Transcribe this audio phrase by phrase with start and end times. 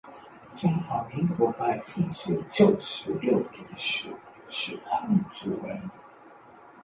[0.57, 4.09] 中华民国百分之九十六点四
[4.49, 5.79] 是汉族人